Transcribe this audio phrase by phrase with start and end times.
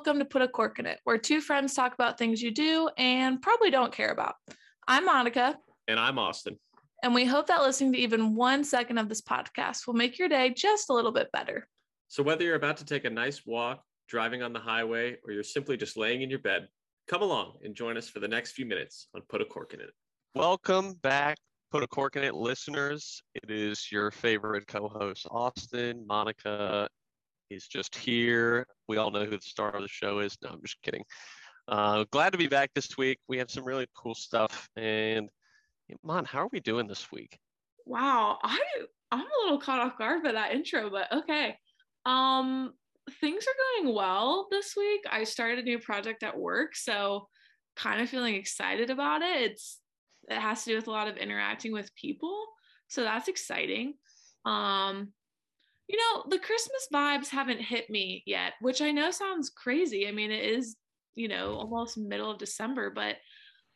[0.00, 2.88] welcome to Put a Cork in It, where two friends talk about things you do
[2.96, 4.34] and probably don't care about.
[4.88, 5.58] I'm Monica.
[5.88, 6.58] And I'm Austin.
[7.02, 10.30] And we hope that listening to even one second of this podcast will make your
[10.30, 11.68] day just a little bit better.
[12.08, 15.42] So, whether you're about to take a nice walk, driving on the highway, or you're
[15.42, 16.68] simply just laying in your bed,
[17.06, 19.80] come along and join us for the next few minutes on Put a Cork in
[19.80, 19.90] It.
[20.34, 21.36] Welcome back,
[21.70, 23.22] Put a Cork in It listeners.
[23.34, 26.88] It is your favorite co host, Austin, Monica,
[27.50, 28.64] He's just here.
[28.88, 30.38] We all know who the star of the show is.
[30.42, 31.02] No, I'm just kidding.
[31.68, 33.18] Uh, glad to be back this week.
[33.28, 34.68] We have some really cool stuff.
[34.76, 35.28] And
[36.04, 37.36] Mon, how are we doing this week?
[37.86, 38.58] Wow, I
[39.10, 41.56] I'm a little caught off guard by that intro, but okay.
[42.06, 42.72] Um,
[43.20, 45.00] things are going well this week.
[45.10, 47.26] I started a new project at work, so
[47.76, 49.50] kind of feeling excited about it.
[49.50, 49.80] It's
[50.28, 52.46] it has to do with a lot of interacting with people,
[52.86, 53.94] so that's exciting.
[54.44, 55.12] Um,
[55.90, 60.06] you know, the Christmas vibes haven't hit me yet, which I know sounds crazy.
[60.06, 60.76] I mean, it is,
[61.16, 63.16] you know, almost middle of December, but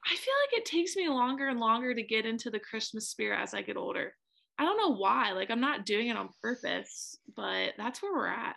[0.06, 3.40] I feel like it takes me longer and longer to get into the Christmas spirit
[3.40, 4.14] as I get older.
[4.60, 5.32] I don't know why.
[5.32, 8.54] Like, I'm not doing it on purpose, but that's where we're at.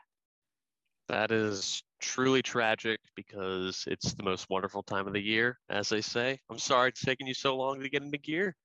[1.07, 6.01] That is truly tragic because it's the most wonderful time of the year, as they
[6.01, 6.37] say.
[6.51, 8.55] I'm sorry it's taking you so long to get into gear.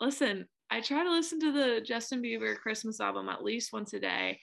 [0.00, 4.00] Listen, I try to listen to the Justin Bieber Christmas album at least once a
[4.00, 4.40] day.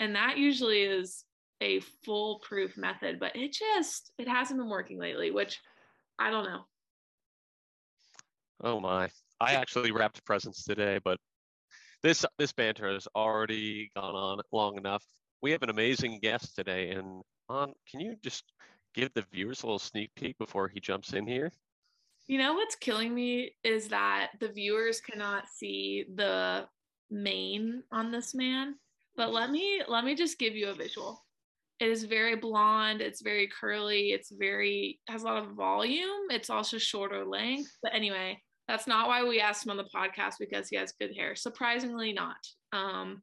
[0.00, 1.24] And that usually is
[1.62, 5.60] a foolproof method, but it just it hasn't been working lately, which
[6.18, 6.64] I don't know.
[8.62, 9.08] Oh my.
[9.40, 11.18] I actually wrapped presents today, but
[12.02, 15.04] this this banter has already gone on long enough.
[15.40, 18.44] We have an amazing guest today and on can you just
[18.94, 21.50] give the viewers a little sneak peek before he jumps in here?
[22.26, 26.66] You know what's killing me is that the viewers cannot see the
[27.10, 28.74] mane on this man.
[29.16, 31.24] But let me let me just give you a visual.
[31.80, 36.30] It is very blonde, it's very curly, it's very has a lot of volume.
[36.30, 37.70] It's also shorter length.
[37.82, 41.14] But anyway, that's not why we asked him on the podcast because he has good
[41.14, 41.34] hair.
[41.34, 42.36] Surprisingly not.
[42.72, 43.20] Um,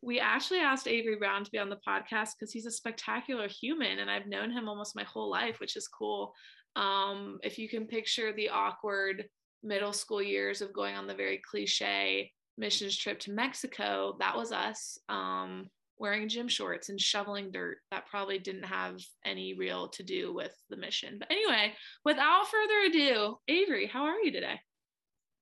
[0.00, 3.98] we actually asked Avery Brown to be on the podcast because he's a spectacular human
[3.98, 6.32] and I've known him almost my whole life, which is cool.
[6.78, 9.28] Um, if you can picture the awkward
[9.64, 14.52] middle school years of going on the very cliche missions trip to Mexico, that was
[14.52, 15.68] us um,
[15.98, 17.78] wearing gym shorts and shoveling dirt.
[17.90, 21.18] That probably didn't have any real to do with the mission.
[21.18, 21.72] But anyway,
[22.04, 24.60] without further ado, Avery, how are you today?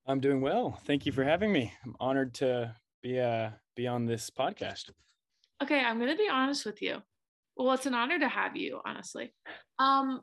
[0.07, 0.81] I'm doing well.
[0.87, 1.71] Thank you for having me.
[1.85, 4.91] I'm honored to be uh be on this podcast.
[5.63, 7.03] Okay, I'm going to be honest with you.
[7.57, 9.35] Well, it's an honor to have you, honestly.
[9.79, 10.21] Um,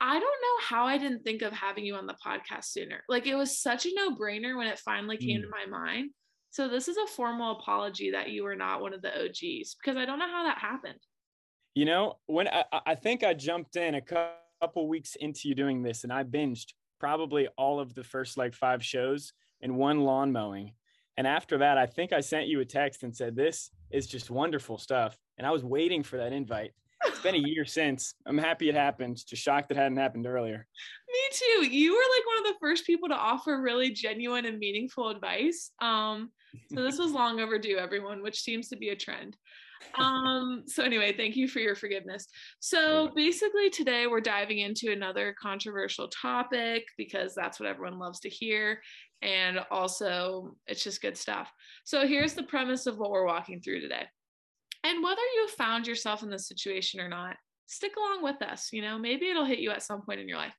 [0.00, 3.02] I don't know how I didn't think of having you on the podcast sooner.
[3.08, 5.42] Like it was such a no brainer when it finally came mm.
[5.42, 6.10] to my mind.
[6.50, 9.96] So this is a formal apology that you were not one of the OGs because
[9.96, 10.98] I don't know how that happened.
[11.74, 14.00] You know, when I, I think I jumped in a
[14.60, 18.54] couple weeks into you doing this and I binged probably all of the first like
[18.54, 20.72] five shows and one lawn mowing.
[21.16, 24.30] And after that, I think I sent you a text and said, This is just
[24.30, 25.18] wonderful stuff.
[25.36, 26.72] And I was waiting for that invite
[27.08, 28.14] it's been a year since.
[28.26, 29.24] I'm happy it happened.
[29.26, 30.66] Just shocked it hadn't happened earlier.
[31.08, 31.66] Me too.
[31.66, 35.72] You were like one of the first people to offer really genuine and meaningful advice.
[35.80, 36.30] Um,
[36.72, 39.36] so this was long overdue, everyone, which seems to be a trend.
[39.96, 42.26] Um, so anyway, thank you for your forgiveness.
[42.58, 48.28] So basically today we're diving into another controversial topic because that's what everyone loves to
[48.28, 48.80] hear.
[49.22, 51.50] And also it's just good stuff.
[51.84, 54.06] So here's the premise of what we're walking through today.
[54.84, 58.68] And whether you found yourself in this situation or not, stick along with us.
[58.72, 60.54] You know, maybe it'll hit you at some point in your life.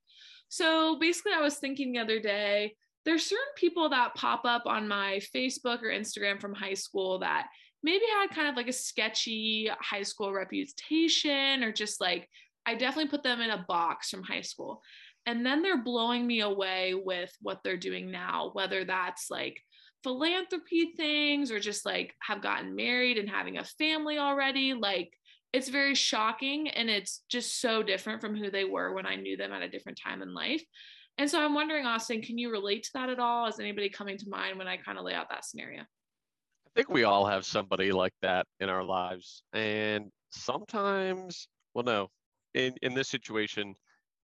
[0.49, 2.75] So basically, I was thinking the other day,
[3.05, 7.47] there's certain people that pop up on my Facebook or Instagram from high school that
[7.81, 12.27] maybe had kind of like a sketchy high school reputation or just like,
[12.65, 14.81] I definitely put them in a box from high school.
[15.25, 19.61] And then they're blowing me away with what they're doing now, whether that's like
[20.03, 24.73] philanthropy things or just like have gotten married and having a family already.
[24.73, 25.11] Like
[25.53, 29.37] it's very shocking and it's just so different from who they were when I knew
[29.37, 30.63] them at a different time in life.
[31.17, 33.47] And so I'm wondering, Austin, can you relate to that at all?
[33.47, 35.81] Is anybody coming to mind when I kind of lay out that scenario?
[35.81, 39.43] I think we all have somebody like that in our lives.
[39.51, 42.07] And sometimes, well, no,
[42.53, 43.75] in, in this situation,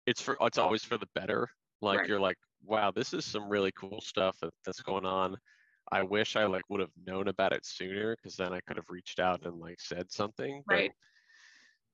[0.07, 1.49] it's for it's always for the better.
[1.81, 2.09] Like right.
[2.09, 5.37] you're like, wow, this is some really cool stuff that's going on.
[5.93, 8.89] I wish I like would have known about it sooner because then I could have
[8.89, 10.63] reached out and like said something.
[10.67, 10.91] Right.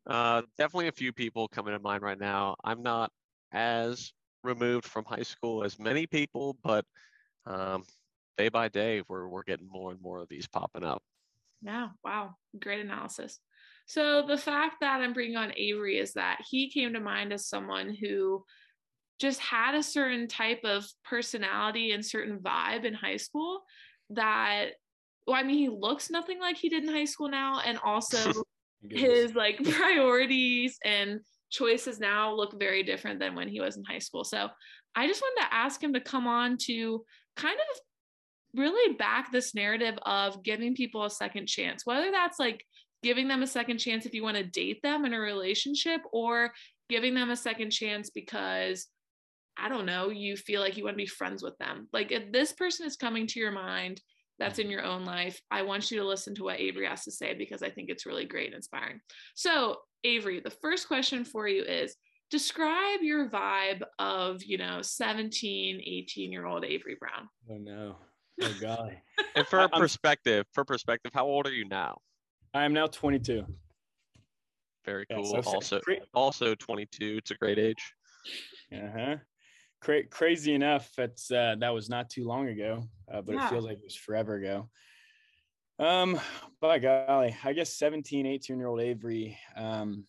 [0.06, 2.54] But, uh, definitely a few people coming to mind right now.
[2.62, 3.10] I'm not
[3.52, 4.12] as
[4.44, 6.84] removed from high school as many people, but
[7.44, 7.82] um,
[8.36, 11.02] day by day, we're we're getting more and more of these popping up.
[11.60, 11.88] Yeah.
[12.04, 12.36] Wow.
[12.58, 13.40] Great analysis.
[13.86, 17.48] So the fact that I'm bringing on Avery is that he came to mind as
[17.48, 18.44] someone who
[19.18, 23.62] just had a certain type of personality and certain vibe in high school
[24.10, 24.70] that
[25.26, 28.18] well, I mean, he looks nothing like he did in high school now, and also
[28.36, 28.44] oh
[28.88, 31.20] his like priorities and
[31.50, 34.24] choices now look very different than when he was in high school.
[34.24, 34.48] So
[34.94, 37.04] I just wanted to ask him to come on to
[37.36, 37.80] kind of
[38.58, 42.64] really back this narrative of giving people a second chance, whether that's like
[43.02, 46.52] giving them a second chance if you want to date them in a relationship or
[46.88, 48.86] giving them a second chance because
[49.60, 51.88] I don't know, you feel like you want to be friends with them.
[51.92, 54.00] Like if this person is coming to your mind
[54.38, 57.10] that's in your own life, I want you to listen to what Avery has to
[57.10, 59.00] say because I think it's really great and inspiring.
[59.34, 61.96] So, Avery, the first question for you is
[62.30, 67.28] describe your vibe of, you know, 17, 18 year old Avery Brown.
[67.50, 67.96] Oh, no.
[68.40, 69.02] Oh, golly.
[69.34, 71.98] and for perspective, for perspective, how old are you now?
[72.54, 73.44] I am now 22.
[74.84, 75.32] Very cool.
[75.34, 75.80] Yeah, so also,
[76.14, 77.16] also 22.
[77.18, 77.92] It's a great age.
[78.72, 79.16] Uh huh
[79.80, 83.46] cra- crazy enough, that's uh, that was not too long ago, uh, but yeah.
[83.46, 84.68] it feels like it was forever ago.
[85.78, 86.20] Um,
[86.60, 89.38] by golly, I guess 17, 18 year old Avery.
[89.56, 90.04] Um,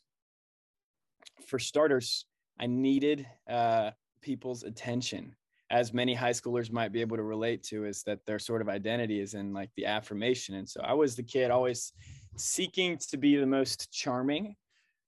[1.45, 2.25] for starters,
[2.59, 5.35] I needed uh, people's attention,
[5.71, 8.69] as many high schoolers might be able to relate to, is that their sort of
[8.69, 10.55] identity is in like the affirmation.
[10.55, 11.93] And so I was the kid always
[12.35, 14.55] seeking to be the most charming,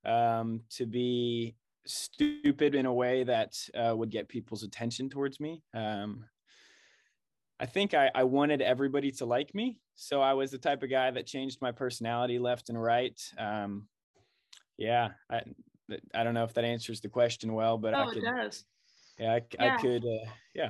[0.06, 1.56] um, to be
[1.86, 5.63] stupid in a way that uh, would get people's attention towards me.
[5.74, 6.25] Um,
[7.60, 9.80] I think I, I, wanted everybody to like me.
[9.94, 13.19] So I was the type of guy that changed my personality left and right.
[13.38, 13.88] Um,
[14.78, 15.42] yeah, I,
[16.13, 18.18] I don't know if that answers the question well, but oh, I could.
[18.18, 18.66] It does.
[19.19, 19.75] Yeah, I, yeah.
[19.75, 20.04] I could.
[20.04, 20.69] Uh, yeah,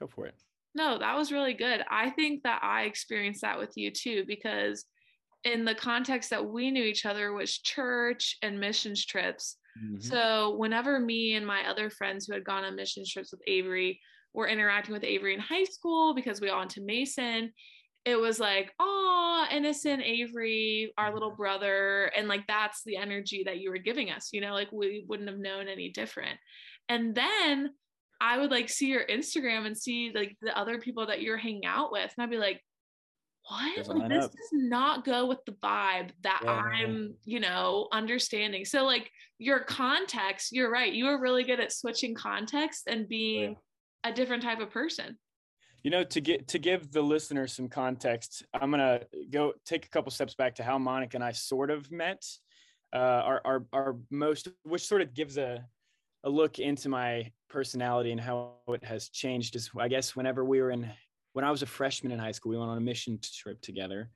[0.00, 0.34] go for it.
[0.74, 1.82] No, that was really good.
[1.90, 4.84] I think that I experienced that with you too, because
[5.44, 10.00] in the context that we knew each other was church and missions trips Mm-hmm.
[10.00, 14.00] So whenever me and my other friends who had gone on mission trips with Avery
[14.34, 17.52] were interacting with Avery in high school because we all went to Mason,
[18.04, 22.10] it was like, oh, innocent Avery, our little brother.
[22.16, 25.28] And like that's the energy that you were giving us, you know, like we wouldn't
[25.28, 26.38] have known any different.
[26.88, 27.70] And then
[28.20, 31.64] I would like see your Instagram and see like the other people that you're hanging
[31.64, 32.12] out with.
[32.16, 32.60] And I'd be like,
[33.86, 34.30] what like, this up.
[34.32, 36.50] does not go with the vibe that yeah.
[36.50, 41.72] i'm you know understanding so like your context you're right you are really good at
[41.72, 43.56] switching context and being
[44.04, 44.10] yeah.
[44.10, 45.18] a different type of person
[45.82, 49.00] you know to get to give the listener some context i'm gonna
[49.30, 52.24] go take a couple steps back to how monica and i sort of met
[52.94, 55.64] uh our our, our most which sort of gives a
[56.24, 60.60] a look into my personality and how it has changed is i guess whenever we
[60.60, 60.88] were in
[61.32, 64.10] when I was a freshman in high school, we went on a mission trip together.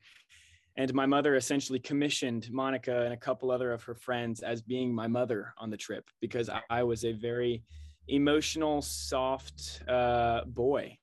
[0.78, 4.94] And my mother essentially commissioned Monica and a couple other of her friends as being
[4.94, 7.62] my mother on the trip because I, was a very
[8.08, 10.98] emotional, soft uh, boy.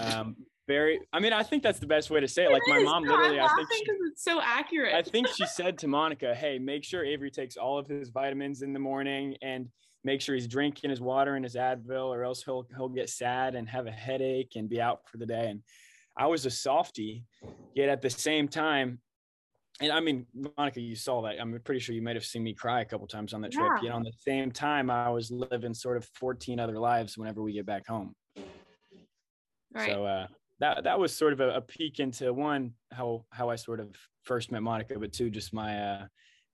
[0.00, 2.52] Um, very, I mean, I think that's the best way to say it.
[2.52, 4.94] Like my mom literally, I think she, it's so accurate.
[4.94, 8.62] I think she said to Monica, "Hey, make sure Avery takes all of his vitamins
[8.62, 9.68] in the morning and
[10.04, 13.54] make sure he's drinking his water and his Advil, or else he'll he'll get sad
[13.54, 15.48] and have a headache and be out for the day.
[15.48, 15.62] And
[16.16, 17.24] I was a softie,
[17.74, 19.00] yet at the same time,
[19.80, 21.40] and I mean, Monica, you saw that.
[21.40, 23.66] I'm pretty sure you might have seen me cry a couple times on that trip.
[23.76, 23.88] Yeah.
[23.88, 27.52] Yet on the same time, I was living sort of 14 other lives whenever we
[27.52, 28.14] get back home.
[29.74, 29.90] Right.
[29.90, 30.26] So uh,
[30.60, 33.88] that that was sort of a, a, peek into one how how I sort of
[34.22, 36.06] first met Monica, but two just my uh,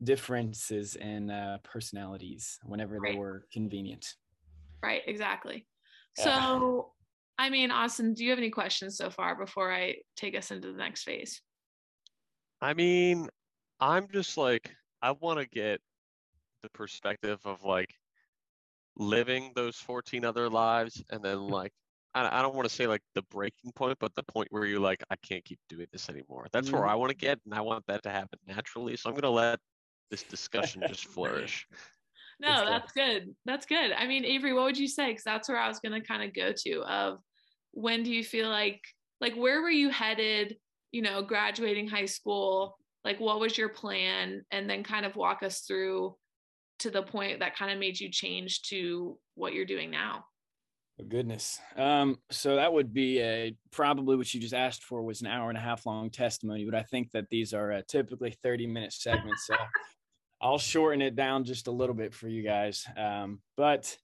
[0.03, 3.13] differences in uh, personalities whenever right.
[3.13, 4.15] they were convenient.
[4.83, 5.67] Right, exactly.
[6.19, 6.25] Yeah.
[6.25, 6.93] So,
[7.39, 10.73] I mean, Austin, do you have any questions so far before I take us into
[10.73, 11.41] the next phase?
[12.61, 13.29] I mean,
[13.81, 14.71] I'm just like,
[15.03, 15.81] I want to get
[16.63, 17.95] the perspective of like
[18.97, 21.73] living those 14 other lives and then like
[22.15, 25.03] I, don't want to say like the breaking point, but the point where you're like,
[25.11, 26.49] I can't keep doing this anymore.
[26.53, 26.79] That's mm-hmm.
[26.79, 28.97] where I want to get, and I want that to happen naturally.
[28.97, 29.61] So I'm gonna let
[30.11, 31.67] this discussion just flourish.
[32.41, 33.35] No, that's good.
[33.45, 33.93] That's good.
[33.93, 35.09] I mean, Avery, what would you say?
[35.09, 36.83] Because that's where I was going to kind of go to.
[36.83, 37.19] Of
[37.73, 38.81] when do you feel like,
[39.21, 40.57] like, where were you headed?
[40.93, 42.77] You know, graduating high school.
[43.05, 44.45] Like, what was your plan?
[44.53, 46.15] And then kind of walk us through
[46.81, 50.25] to the point that kind of made you change to what you're doing now.
[51.01, 51.61] Oh, goodness.
[51.77, 55.49] Um, so that would be a probably what you just asked for was an hour
[55.49, 58.93] and a half long testimony, but I think that these are uh, typically 30 minute
[58.93, 59.47] segments.
[59.47, 59.55] So
[60.41, 62.87] I'll shorten it down just a little bit for you guys.
[62.97, 63.97] Um, but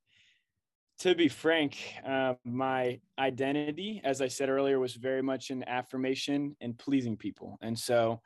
[1.00, 1.76] to be frank,
[2.06, 7.58] uh, my identity, as I said earlier, was very much an affirmation and pleasing people.
[7.62, 8.20] And so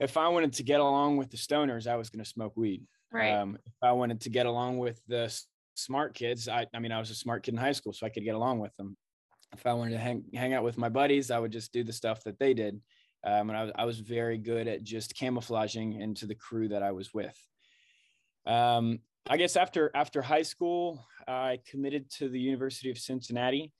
[0.00, 2.82] if I wanted to get along with the stoners, I was going to smoke weed.
[3.12, 3.32] Right.
[3.32, 5.32] Um, if I wanted to get along with the
[5.74, 8.10] smart kids, I, I mean, I was a smart kid in high school, so I
[8.10, 8.96] could get along with them.
[9.52, 11.92] If I wanted to hang, hang out with my buddies, I would just do the
[11.92, 12.80] stuff that they did.
[13.24, 16.82] Um, and I was, I was very good at just camouflaging into the crew that
[16.82, 17.38] I was with.
[18.46, 23.72] Um, I guess after after high school, I committed to the University of Cincinnati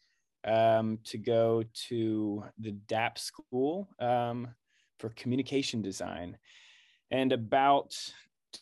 [0.47, 4.49] um, to go to the DAAP school um,
[4.99, 6.39] for communication design.
[7.11, 7.95] And about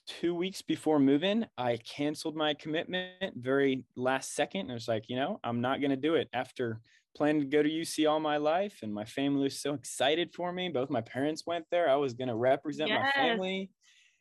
[0.07, 4.71] two weeks before moving, I canceled my commitment very last second.
[4.71, 6.81] I was like, you know, I'm not going to do it after
[7.15, 8.81] planning to go to UC all my life.
[8.83, 10.69] And my family was so excited for me.
[10.69, 11.89] Both my parents went there.
[11.89, 13.15] I was going to represent my Yes.
[13.15, 13.71] family.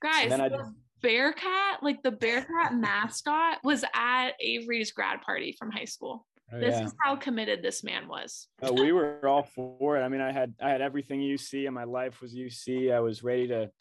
[0.02, 5.72] Guys, then I the Bearcat, like the Bearcat mascot, was at Avery's grad party from
[5.72, 6.26] high school.
[6.54, 6.86] Oh, this yeah.
[6.86, 8.48] is how committed this man was.
[8.62, 10.02] Uh, we were all for it.
[10.02, 12.92] I mean, I had I had everything UC, and my life was UC.
[12.92, 13.72] I was ready to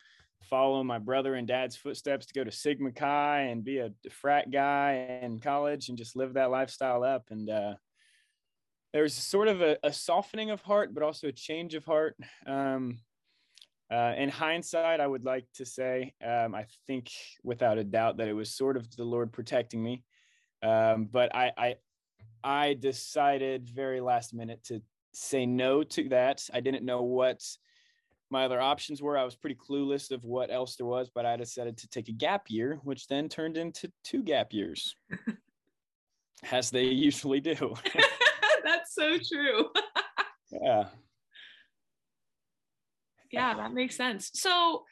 [0.44, 4.50] follow my brother and dad's footsteps to go to Sigma Chi and be a frat
[4.50, 7.24] guy in college and just live that lifestyle up.
[7.30, 7.74] And uh,
[8.92, 12.16] there was sort of a, a softening of heart, but also a change of heart.
[12.47, 12.99] Um,
[13.90, 17.11] uh, in hindsight, I would like to say, um, I think
[17.42, 20.04] without a doubt that it was sort of the Lord protecting me.
[20.62, 21.75] Um, but I, I,
[22.42, 24.82] I decided very last minute to
[25.12, 26.49] say no to that.
[26.52, 27.42] I didn't know what
[28.30, 29.18] my other options were.
[29.18, 32.12] I was pretty clueless of what else there was, but I decided to take a
[32.12, 34.94] gap year, which then turned into two gap years,
[36.52, 37.75] as they usually do.
[38.64, 39.66] That's so true.
[40.50, 40.84] yeah.
[43.30, 44.30] yeah, that makes sense.
[44.34, 44.84] So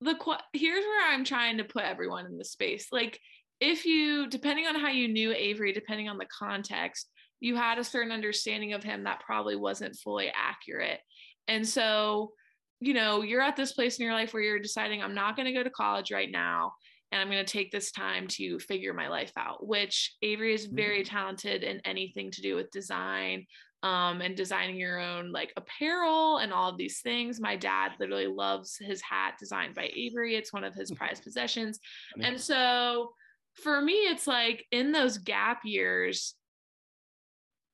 [0.00, 2.88] the qu- here's where I'm trying to put everyone in the space.
[2.92, 3.18] Like
[3.60, 7.08] if you depending on how you knew Avery, depending on the context,
[7.40, 11.00] you had a certain understanding of him that probably wasn't fully accurate.
[11.48, 12.32] And so,
[12.80, 15.46] you know, you're at this place in your life where you're deciding I'm not going
[15.46, 16.72] to go to college right now
[17.14, 20.66] and I'm going to take this time to figure my life out, which Avery is
[20.66, 23.46] very talented in anything to do with design
[23.84, 27.40] um, and designing your own like apparel and all of these things.
[27.40, 30.34] My dad literally loves his hat designed by Avery.
[30.34, 31.78] It's one of his prized possessions.
[32.20, 33.12] And so
[33.62, 36.34] for me, it's like in those gap years,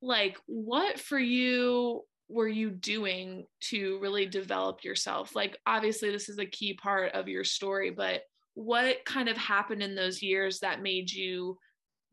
[0.02, 5.35] like what for you were you doing to really develop yourself?
[5.35, 8.20] Like, obviously, this is a key part of your story, but
[8.54, 11.59] what kind of happened in those years that made you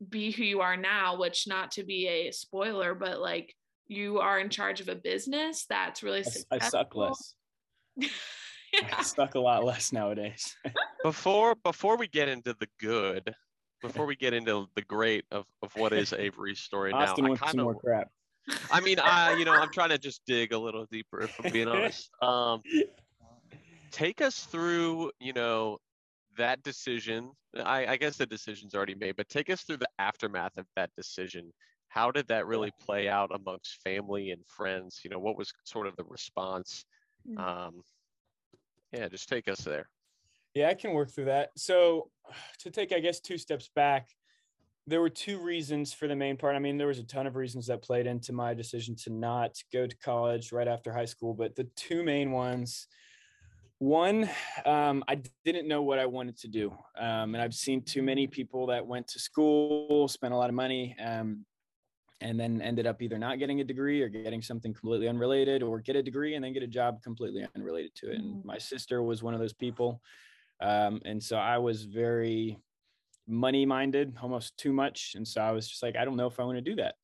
[0.08, 1.18] be who you are now?
[1.18, 3.54] Which, not to be a spoiler, but like
[3.88, 7.34] you are in charge of a business that's really I, I suck less.
[8.74, 10.54] I suck a lot less nowadays.
[11.02, 13.34] before before we get into the good,
[13.82, 17.28] before we get into the great of, of what is Avery's story now, Austin I
[17.28, 18.10] wants kind some more crap.
[18.70, 21.50] I mean, I you know, I'm trying to just dig a little deeper if I'm
[21.50, 22.10] being honest.
[22.22, 22.62] Um,
[23.90, 25.78] take us through, you know,
[26.38, 27.30] that decision.
[27.64, 30.90] I, I guess the decision's already made, but take us through the aftermath of that
[30.96, 31.52] decision.
[31.88, 35.00] How did that really play out amongst family and friends?
[35.04, 36.84] You know, what was sort of the response?
[37.28, 37.38] Mm.
[37.38, 37.82] Um,
[38.92, 39.88] yeah, just take us there.
[40.54, 41.50] Yeah, I can work through that.
[41.56, 42.10] So,
[42.60, 44.08] to take, I guess, two steps back,
[44.86, 46.56] there were two reasons for the main part.
[46.56, 49.56] I mean, there was a ton of reasons that played into my decision to not
[49.70, 52.88] go to college right after high school, but the two main ones
[53.78, 54.28] one,
[54.64, 56.70] um, I didn't know what I wanted to do.
[56.96, 60.54] Um, and I've seen too many people that went to school, spent a lot of
[60.54, 61.46] money, um,
[62.20, 65.80] and then ended up either not getting a degree or getting something completely unrelated or
[65.80, 68.18] get a degree and then get a job completely unrelated to it.
[68.20, 68.44] And Mhm.
[68.44, 70.02] my sister was one of those people.
[70.60, 72.58] Um, and so I was very
[73.26, 75.14] money minded, almost too much.
[75.14, 76.96] And so I was just like, I don't know if I want to do that.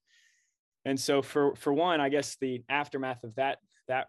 [0.85, 4.09] And so for for one, I guess the aftermath of that that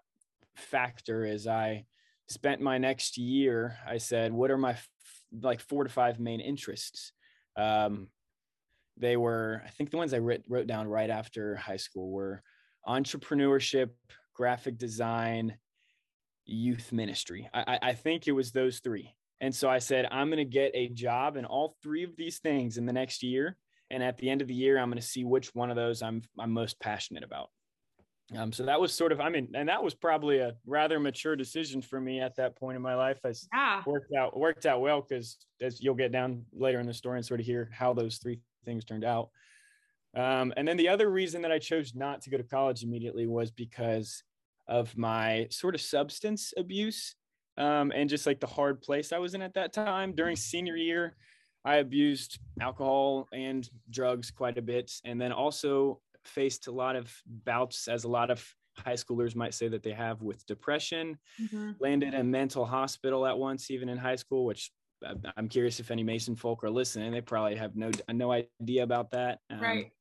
[0.55, 1.85] factor is I
[2.29, 3.77] spent my next year.
[3.87, 4.89] I said, what are my f-
[5.41, 7.11] like four to five main interests?
[7.55, 8.07] Um,
[8.97, 12.41] they were, I think, the ones I wrote, wrote down right after high school were
[12.87, 13.89] entrepreneurship,
[14.33, 15.57] graphic design,
[16.45, 17.49] youth ministry.
[17.53, 19.15] I I think it was those three.
[19.41, 22.39] And so I said, I'm going to get a job in all three of these
[22.39, 23.57] things in the next year.
[23.91, 26.01] And at the end of the year, I'm going to see which one of those
[26.01, 27.49] I'm I'm most passionate about.
[28.35, 31.35] Um, so that was sort of, I mean, and that was probably a rather mature
[31.35, 33.19] decision for me at that point in my life.
[33.23, 33.85] I Yeah.
[33.85, 37.25] worked out worked out well because as you'll get down later in the story and
[37.25, 39.29] sort of hear how those three things turned out.
[40.15, 43.27] Um, and then the other reason that I chose not to go to college immediately
[43.27, 44.23] was because
[44.67, 47.15] of my sort of substance abuse
[47.57, 50.15] um, and just like the hard place I was in at that time.
[50.15, 51.17] During senior year,
[51.65, 57.13] I abused alcohol and drugs quite a bit, and then also faced a lot of
[57.25, 58.45] bouts, as a lot of
[58.77, 61.17] high schoolers might say that they have with depression.
[61.41, 61.71] Mm-hmm.
[61.79, 64.71] Landed a mental hospital at once, even in high school, which
[65.37, 67.11] I'm curious if any Mason folk are listening.
[67.11, 69.39] They probably have no no idea about that.
[69.49, 69.91] Um, right.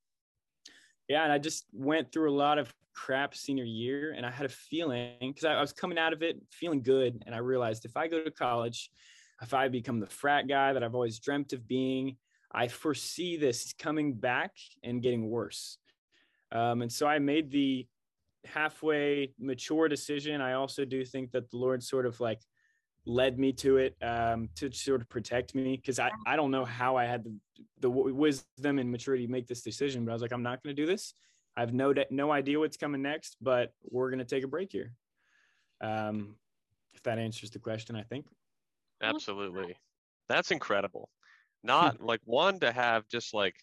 [1.09, 4.47] Yeah, and I just went through a lot of crap senior year, and I had
[4.47, 7.85] a feeling because I, I was coming out of it feeling good, and I realized
[7.85, 8.91] if I go to college,
[9.43, 12.17] if I become the frat guy that I've always dreamt of being,
[12.53, 14.53] I foresee this coming back
[14.83, 15.79] and getting worse.
[16.53, 17.87] Um, and so I made the
[18.45, 20.41] halfway mature decision.
[20.41, 22.41] I also do think that the Lord sort of like
[23.07, 26.65] led me to it um, to sort of protect me because I, I don't know
[26.65, 27.35] how I had the,
[27.81, 30.75] the wisdom and maturity to make this decision, but I was like, I'm not going
[30.75, 31.15] to do this.
[31.57, 34.73] I have no no idea what's coming next, but we're going to take a break
[34.73, 34.93] here.
[35.81, 36.37] Um,
[36.95, 38.27] if that answers the question, I think.
[39.03, 39.77] Absolutely,
[40.29, 41.11] that's incredible.
[41.63, 43.55] Not like one to have just like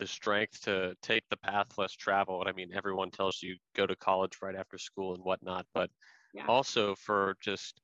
[0.00, 2.48] the strength to take the path less traveled.
[2.48, 5.90] I mean, everyone tells you go to college right after school and whatnot, but
[6.34, 6.46] yeah.
[6.48, 7.80] also for just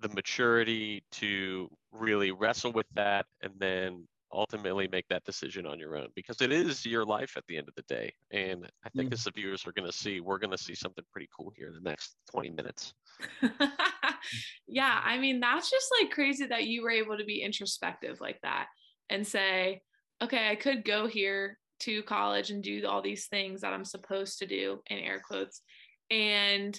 [0.00, 5.96] the maturity to really wrestle with that and then ultimately make that decision on your
[5.96, 8.12] own because it is your life at the end of the day.
[8.30, 9.14] And I think mm.
[9.14, 11.68] as the viewers are going to see, we're going to see something pretty cool here
[11.68, 12.92] in the next 20 minutes.
[14.68, 15.00] yeah.
[15.02, 18.66] I mean, that's just like crazy that you were able to be introspective like that
[19.08, 19.80] and say,
[20.22, 24.38] okay, I could go here to college and do all these things that I'm supposed
[24.38, 25.62] to do in air quotes
[26.10, 26.78] and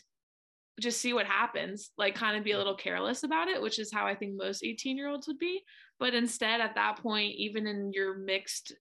[0.80, 3.92] just see what happens, like kind of be a little careless about it, which is
[3.94, 5.62] how I think most 18 year olds would be.
[6.00, 8.74] But instead, at that point, even in your mixed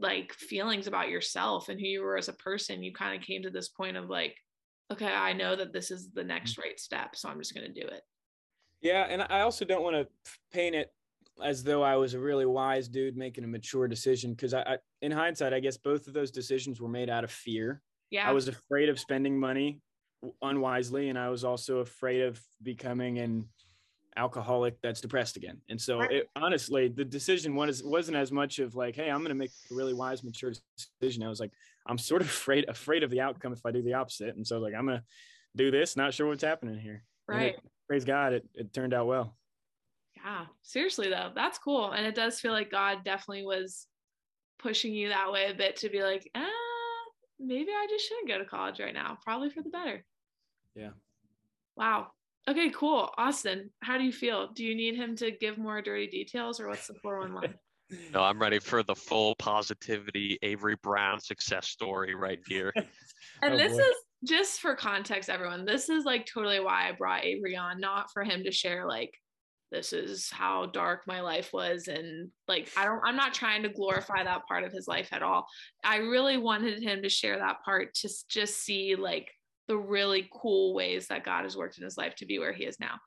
[0.00, 3.42] like feelings about yourself and who you were as a person, you kind of came
[3.42, 4.36] to this point of like,
[4.92, 6.62] okay, I know that this is the next mm-hmm.
[6.62, 7.14] right step.
[7.14, 8.02] So I'm just going to do it.
[8.80, 9.06] Yeah.
[9.08, 10.06] And I also don't want to
[10.52, 10.92] paint it
[11.42, 14.76] as though I was a really wise dude making a mature decision because I, I,
[15.02, 17.82] in hindsight, I guess both of those decisions were made out of fear.
[18.10, 18.28] Yeah.
[18.28, 19.80] I was afraid of spending money
[20.42, 23.48] unwisely, and I was also afraid of becoming an
[24.16, 25.60] alcoholic that's depressed again.
[25.68, 29.30] And so, it, honestly, the decision was wasn't as much of like, "Hey, I'm going
[29.30, 30.52] to make a really wise, mature
[31.00, 31.52] decision." I was like,
[31.86, 34.60] "I'm sort of afraid afraid of the outcome if I do the opposite." And so,
[34.60, 35.04] like, I'm going to
[35.56, 37.02] do this, not sure what's happening here.
[37.26, 37.54] Right.
[37.54, 39.36] It, praise God, it, it turned out well
[40.24, 43.86] yeah seriously though that's cool and it does feel like god definitely was
[44.58, 46.46] pushing you that way a bit to be like ah
[47.38, 50.04] maybe i just shouldn't go to college right now probably for the better.
[50.74, 50.90] Yeah.
[51.76, 52.08] Wow.
[52.48, 53.10] Okay cool.
[53.16, 54.48] Austin how do you feel?
[54.52, 57.56] Do you need him to give more dirty details or what's the 411
[58.14, 62.72] no i'm ready for the full positivity avery brown success story right here.
[63.42, 63.78] And oh, this boy.
[63.78, 68.10] is just for context everyone this is like totally why i brought avery on not
[68.12, 69.12] for him to share like
[69.74, 73.68] this is how dark my life was and like i don't i'm not trying to
[73.68, 75.46] glorify that part of his life at all.
[75.82, 79.30] I really wanted him to share that part to just see like
[79.66, 82.64] the really cool ways that god has worked in his life to be where he
[82.64, 82.98] is now.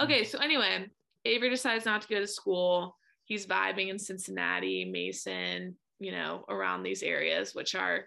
[0.00, 0.30] Okay mm-hmm.
[0.30, 0.86] so anyway
[1.26, 2.96] avery decides not to go to school.
[3.26, 8.06] He's vibing in cincinnati mason you know around these areas which are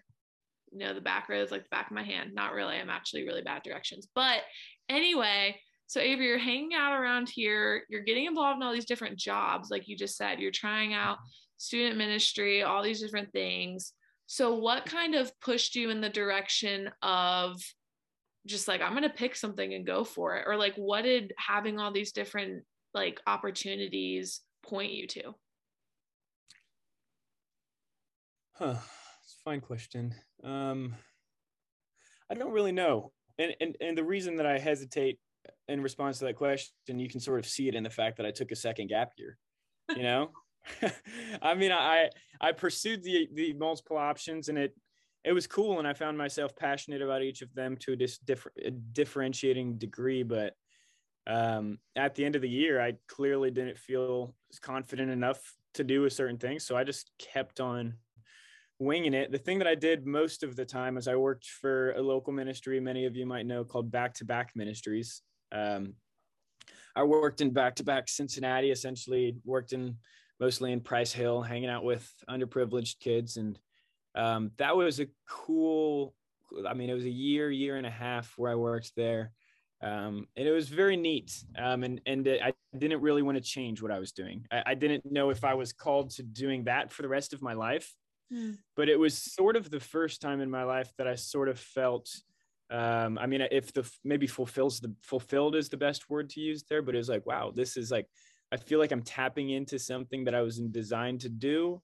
[0.72, 2.34] you know the back roads like the back of my hand.
[2.34, 4.08] Not really i'm actually really bad directions.
[4.16, 4.42] But
[4.90, 9.18] anyway so, Avery, you're hanging out around here, you're getting involved in all these different
[9.18, 11.18] jobs, like you just said, you're trying out
[11.56, 13.94] student ministry, all these different things.
[14.26, 17.62] So, what kind of pushed you in the direction of
[18.46, 20.44] just like, I'm going to pick something and go for it?
[20.46, 25.36] Or, like, what did having all these different like opportunities point you to?
[28.56, 28.76] Huh.
[29.24, 30.16] It's a fine question.
[30.44, 30.96] Um,
[32.30, 33.14] I don't really know.
[33.40, 35.20] And, and, and the reason that I hesitate
[35.68, 38.26] in response to that question, you can sort of see it in the fact that
[38.26, 39.38] I took a second gap year.
[39.96, 40.32] You know,
[41.42, 42.10] I mean, I
[42.42, 44.76] I pursued the the multiple options, and it
[45.24, 48.20] it was cool, and I found myself passionate about each of them to a, dis-
[48.94, 50.24] differentiating degree.
[50.24, 50.54] But
[51.26, 55.42] um, at the end of the year, I clearly didn't feel confident enough
[55.74, 57.96] to do a certain thing, so I just kept on
[58.80, 59.32] winging it.
[59.32, 62.32] The thing that I did most of the time is I worked for a local
[62.34, 65.22] ministry, many of you might know, called Back to Back Ministries.
[65.52, 65.94] Um,
[66.96, 69.98] I worked in back to back Cincinnati, essentially worked in
[70.40, 73.38] mostly in Price Hill, hanging out with underprivileged kids.
[73.38, 73.60] And
[74.16, 76.14] um, that was a cool,
[76.68, 79.32] I mean, it was a year, year and a half where I worked there.
[79.84, 81.32] Um, and it was very neat.
[81.58, 84.46] Um, and, and I didn't really want to change what I was doing.
[84.52, 87.44] I, I, didn't know if I was called to doing that for the rest of
[87.44, 87.94] my life,
[88.34, 88.58] mm.
[88.76, 91.60] but it was sort of the first time in my life that I sort of
[91.60, 92.10] felt
[92.70, 96.64] um i mean if the maybe fulfills the fulfilled is the best word to use
[96.70, 98.08] there but it's like wow this is like
[98.52, 101.82] i feel like i'm tapping into something that i was designed to do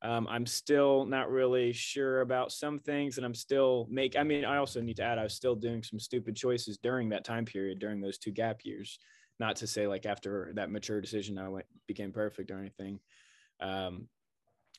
[0.00, 4.14] Um, I'm still not really sure about some things, and I'm still make.
[4.16, 7.08] I mean, I also need to add, I was still doing some stupid choices during
[7.10, 8.98] that time period, during those two gap years.
[9.40, 13.00] Not to say like after that mature decision, I went became perfect or anything.
[13.60, 14.08] Um,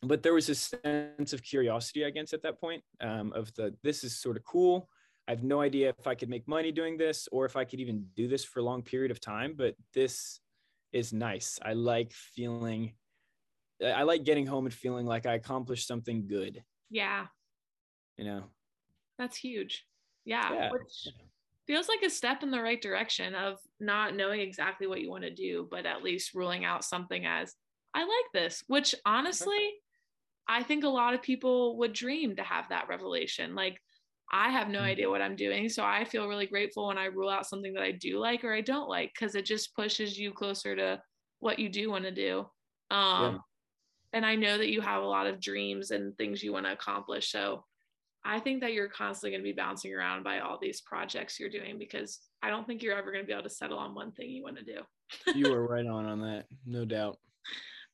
[0.01, 3.75] but there was a sense of curiosity, I guess, at that point um, of the
[3.83, 4.87] this is sort of cool.
[5.29, 7.79] I have no idea if I could make money doing this or if I could
[7.79, 10.39] even do this for a long period of time, but this
[10.91, 11.59] is nice.
[11.63, 12.93] I like feeling
[13.85, 16.63] I like getting home and feeling like I accomplished something good.
[16.89, 17.27] Yeah.
[18.17, 18.43] You know.
[19.19, 19.85] That's huge.
[20.25, 20.51] Yeah.
[20.51, 20.71] Yeah.
[20.71, 21.13] Which
[21.67, 25.25] feels like a step in the right direction of not knowing exactly what you want
[25.25, 27.53] to do, but at least ruling out something as
[27.93, 29.73] I like this, which honestly,
[30.47, 33.53] I think a lot of people would dream to have that revelation.
[33.53, 33.79] Like
[34.31, 34.83] I have no Mhm.
[34.83, 35.69] idea what I'm doing.
[35.69, 38.53] So I feel really grateful when I rule out something that I do like or
[38.53, 41.01] I don't like because it just pushes you closer to
[41.39, 42.45] what you do want to do.
[42.91, 43.39] Um, Yeah.
[44.13, 46.73] And I know that you have a lot of dreams and things you want to
[46.73, 47.31] accomplish.
[47.31, 47.65] So
[48.25, 51.49] I think that you're constantly going to be bouncing around by all these projects you're
[51.49, 54.11] doing because I don't think you're ever going to be able to settle on one
[54.13, 54.81] thing you want to do.
[55.33, 57.19] you were right on on that, no doubt.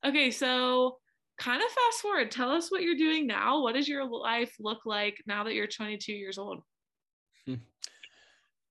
[0.04, 1.00] Okay, so
[1.38, 2.32] kind of fast forward.
[2.32, 3.62] Tell us what you're doing now.
[3.62, 6.62] What does your life look like now that you're 22 years old?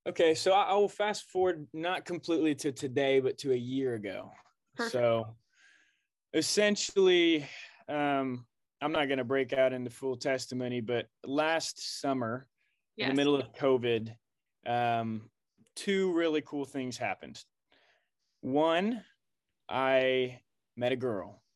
[0.07, 3.95] Okay, so I I will fast forward not completely to today, but to a year
[3.95, 4.31] ago.
[4.75, 4.91] Perfect.
[4.91, 5.35] So
[6.33, 7.47] essentially,
[7.89, 8.45] um,
[8.81, 12.45] I'm not going to break out into full testimony, but last summer,
[12.97, 14.13] in the middle of COVID,
[14.67, 15.29] um,
[15.75, 17.43] two really cool things happened.
[18.41, 19.03] One,
[19.67, 20.39] I
[20.77, 21.41] met a girl.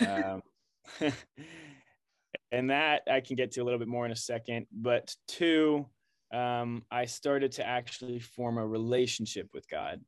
[0.00, 0.42] Um,
[2.52, 4.66] and that I can get to a little bit more in a second.
[4.72, 5.86] But two,
[6.32, 10.00] um, I started to actually form a relationship with God.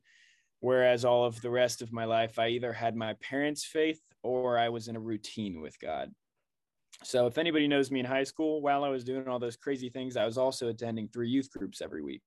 [0.61, 4.59] Whereas all of the rest of my life, I either had my parents' faith or
[4.59, 6.11] I was in a routine with God.
[7.03, 9.91] So, if anybody knows me in high school, while I was doing all those crazy
[9.91, 12.23] things, I was also attending three youth groups every week.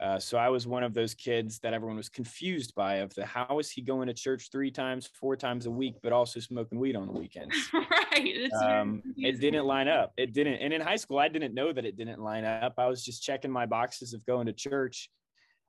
[0.00, 3.26] Uh, so I was one of those kids that everyone was confused by of the
[3.26, 6.78] how is he going to church three times, four times a week, but also smoking
[6.78, 7.54] weed on the weekends?
[7.74, 8.50] right.
[8.62, 10.14] Um, it didn't line up.
[10.16, 10.54] It didn't.
[10.54, 12.74] And in high school, I didn't know that it didn't line up.
[12.78, 15.10] I was just checking my boxes of going to church,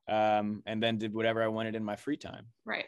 [0.07, 2.45] um, and then did whatever I wanted in my free time.
[2.65, 2.85] Right.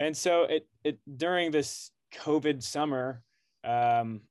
[0.00, 3.22] And so it it during this COVID summer,
[3.62, 4.22] um,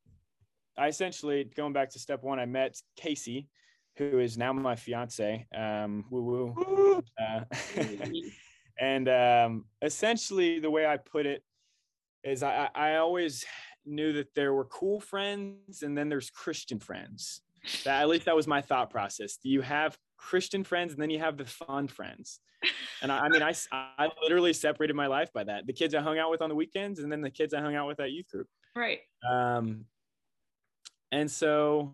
[0.75, 3.47] I essentially going back to step one, I met Casey,
[3.97, 5.47] who is now my fiance.
[5.55, 7.03] Um, woo woo.
[7.19, 7.41] Uh,
[8.79, 11.43] and um, essentially, the way I put it
[12.23, 13.45] is, I, I I always
[13.85, 17.41] knew that there were cool friends, and then there's Christian friends.
[17.83, 19.37] That at least that was my thought process.
[19.37, 22.39] Do you have Christian friends, and then you have the fun friends?
[23.01, 25.67] And I, I mean, I I literally separated my life by that.
[25.67, 27.75] The kids I hung out with on the weekends, and then the kids I hung
[27.75, 28.47] out with at youth group.
[28.75, 28.99] right.
[29.27, 29.85] Um,
[31.11, 31.93] and so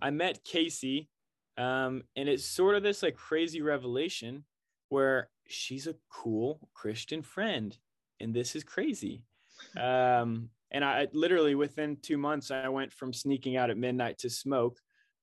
[0.00, 1.08] I met Casey,
[1.56, 4.44] um, and it's sort of this like crazy revelation
[4.88, 7.76] where she's a cool Christian friend,
[8.20, 9.24] and this is crazy.
[9.78, 14.30] Um, and I literally within two months, I went from sneaking out at midnight to
[14.30, 14.78] smoke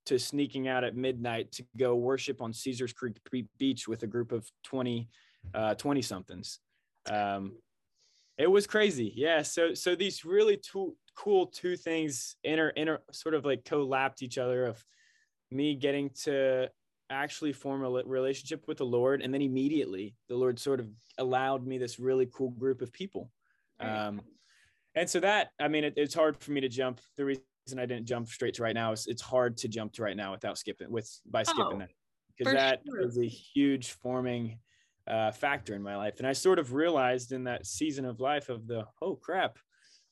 [0.07, 3.17] to sneaking out at midnight to go worship on Caesars Creek
[3.57, 5.09] Beach with a group of 20,
[5.53, 6.59] uh, 20 somethings.
[7.11, 7.57] Um,
[8.37, 9.13] it was crazy.
[9.15, 9.41] Yeah.
[9.41, 14.37] So, so these really two cool two things inter, inter sort of like co-lapped each
[14.37, 14.83] other of
[15.49, 16.69] me getting to
[17.09, 19.21] actually form a relationship with the Lord.
[19.21, 23.31] And then immediately the Lord sort of allowed me this really cool group of people.
[23.79, 24.21] Um,
[24.95, 26.99] and so that, I mean, it, it's hard for me to jump.
[27.15, 27.43] The reason
[27.77, 30.31] I didn't jump straight to right now is it's hard to jump to right now
[30.31, 31.89] without skipping with by skipping Oh, that
[32.37, 33.01] because that sure.
[33.01, 34.59] is a huge forming
[35.07, 36.15] uh, factor in my life.
[36.17, 39.57] And I sort of realized in that season of life of the, oh crap,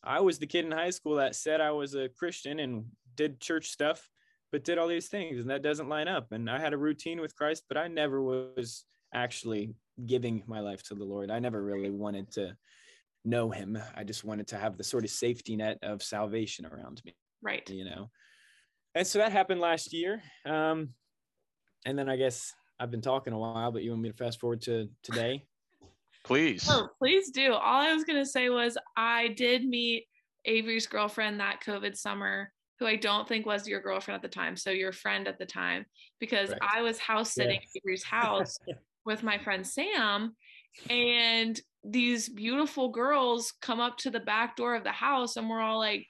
[0.03, 3.39] I was the kid in high school that said I was a Christian and did
[3.39, 4.07] church stuff,
[4.51, 6.31] but did all these things, and that doesn't line up.
[6.31, 9.73] And I had a routine with Christ, but I never was actually
[10.05, 11.31] giving my life to the Lord.
[11.31, 12.55] I never really wanted to
[13.23, 13.77] know Him.
[13.95, 17.67] I just wanted to have the sort of safety net of salvation around me, Right.
[17.69, 18.11] you know.
[18.93, 20.21] And so that happened last year.
[20.45, 20.89] Um,
[21.85, 24.39] and then I guess I've been talking a while, but you want me to fast
[24.39, 25.45] forward to today?
[26.23, 26.65] Please.
[26.67, 27.53] Oh, please do.
[27.53, 30.07] All I was going to say was I did meet
[30.45, 34.57] Avery's girlfriend that COVID summer, who I don't think was your girlfriend at the time.
[34.57, 35.85] So your friend at the time,
[36.19, 36.65] because Correct.
[36.67, 38.57] I was house sitting at Avery's house
[39.05, 40.35] with my friend Sam.
[40.89, 45.61] And these beautiful girls come up to the back door of the house, and we're
[45.61, 46.07] all like,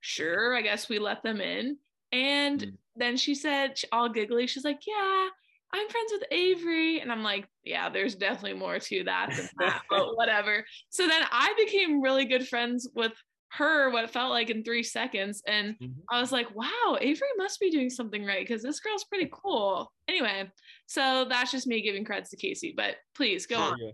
[0.00, 1.78] sure, I guess we let them in.
[2.12, 2.76] And Mm.
[2.94, 5.28] then she said, all giggly, she's like, yeah,
[5.74, 7.00] I'm friends with Avery.
[7.00, 10.64] And I'm like, yeah, there's definitely more to that than that, but whatever.
[10.90, 13.12] So then I became really good friends with
[13.50, 15.42] her what it felt like in three seconds.
[15.48, 16.02] And Mhm.
[16.08, 19.92] I was like, wow, Avery must be doing something right because this girl's pretty cool.
[20.06, 20.48] Anyway,
[20.86, 23.92] so that's just me giving credits to Casey, but please go on.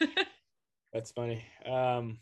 [0.92, 1.46] That's funny.
[1.64, 2.20] Um,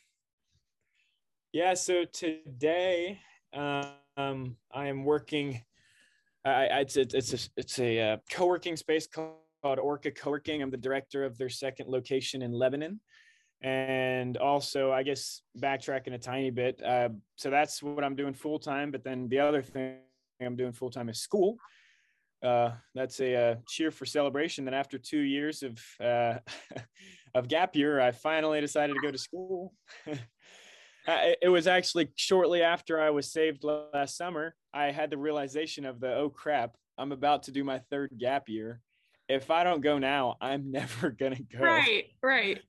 [1.52, 1.74] yeah.
[1.74, 3.20] So today,
[3.52, 5.64] um, I am working.
[6.44, 10.62] I, it's it's it's a, it's a uh, co-working space called Orca Co-working.
[10.62, 13.00] I'm the director of their second location in Lebanon,
[13.60, 16.82] and also I guess backtracking a tiny bit.
[16.82, 18.90] Uh, so that's what I'm doing full time.
[18.90, 19.98] But then the other thing
[20.40, 21.58] I'm doing full time is school.
[22.42, 26.38] Uh, that's a, uh cheer for celebration that after two years of uh,
[27.34, 29.74] of gap year, I finally decided to go to school.
[31.06, 34.54] I- it was actually shortly after I was saved last summer.
[34.72, 38.48] I had the realization of the oh crap, I'm about to do my third gap
[38.48, 38.80] year.
[39.28, 41.60] If I don't go now, I'm never gonna go.
[41.60, 42.60] Right, right.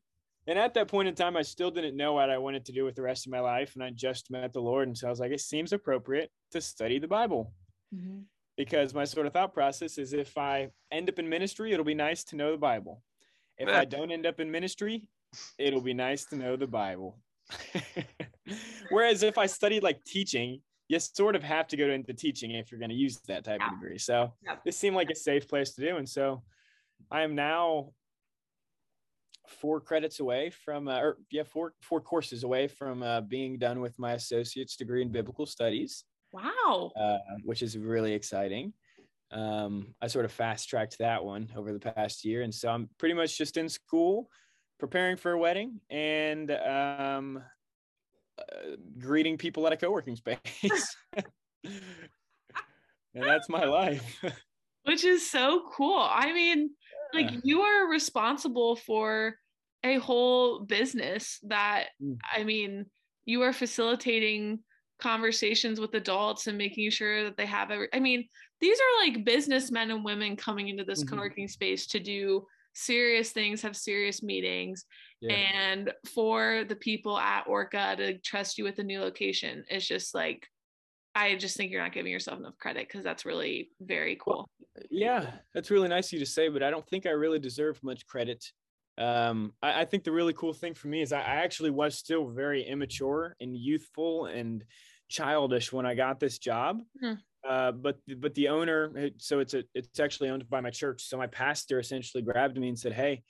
[0.47, 2.83] And at that point in time, I still didn't know what I wanted to do
[2.83, 5.09] with the rest of my life, and I just met the Lord, and so I
[5.09, 7.53] was like, it seems appropriate to study the Bible
[7.93, 8.21] mm-hmm.
[8.57, 11.93] because my sort of thought process is if I end up in ministry, it'll be
[11.93, 13.03] nice to know the Bible.
[13.57, 15.07] If I don't end up in ministry,
[15.59, 17.19] it'll be nice to know the Bible.
[18.91, 22.71] Whereas if I studied like teaching, you sort of have to go into teaching if
[22.71, 23.67] you're going to use that type Yeah.
[23.73, 23.97] of degree.
[23.97, 24.57] So Yeah.
[24.65, 25.97] this seemed like a safe place to do.
[25.97, 26.43] And so
[27.09, 27.93] I am now
[29.47, 33.79] four credits away from, uh, or yeah, four four courses away from uh, being done
[33.81, 36.91] with my associate's degree in biblical studies Wow.
[36.95, 38.73] uh, which is really exciting.
[39.31, 42.89] Um, I sort of fast tracked that one over the past year, and so I'm
[42.97, 44.29] pretty much just in school,
[44.77, 47.43] preparing for a wedding, and um,
[48.51, 50.95] uh, greeting people at a co-working space.
[51.63, 52.03] and
[53.13, 54.23] that's my life.
[54.83, 55.99] Which is so cool.
[55.99, 56.71] I mean,
[57.13, 59.35] like you are responsible for
[59.83, 62.17] a whole business that Mm.
[62.35, 62.85] I mean,
[63.25, 64.59] you are facilitating
[64.99, 68.27] conversations with adults and making sure that they have every I mean,
[68.59, 71.09] these are like businessmen and women coming into this Mhm.
[71.09, 74.85] co-working space to do serious things, have serious meetings,
[75.21, 75.33] Yeah.
[75.35, 80.15] and for the people at Orca to trust you with a new location it's just
[80.15, 80.47] like
[81.13, 84.49] I just think you're not giving yourself enough credit because that's really very cool.
[84.89, 87.77] yeah, that's really nice of you to say, but I don't think I really deserve
[87.83, 88.45] much credit.
[88.97, 91.97] Um, I, I think the really cool thing for me is I, I actually was
[91.97, 94.63] still very immature and youthful and
[95.09, 96.79] childish when I got this job.
[97.01, 97.15] Hmm.
[97.47, 101.03] Uh, but but the owner, so it's a it's actually owned by my church.
[101.03, 103.23] So my pastor essentially grabbed me and said, "Hey,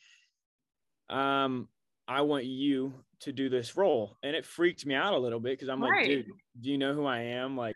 [1.09, 1.69] um,
[2.07, 5.53] I want you to do this role," and it freaked me out a little bit
[5.53, 6.25] because I'm like, "Dude,
[6.59, 7.55] do you know who I am?
[7.55, 7.75] Like,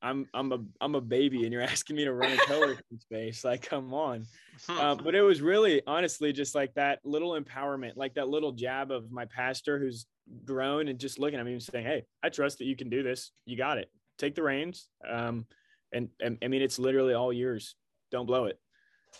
[0.00, 3.44] I'm I'm a I'm a baby, and you're asking me to run a co-working space.
[3.44, 4.26] Like, come on."
[4.68, 8.90] uh, but it was really honestly just like that little empowerment like that little jab
[8.90, 10.06] of my pastor who's
[10.44, 13.02] grown and just looking at me and saying hey i trust that you can do
[13.02, 15.44] this you got it take the reins um,
[15.92, 17.74] and, and i mean it's literally all yours.
[18.10, 18.58] Don't blow it.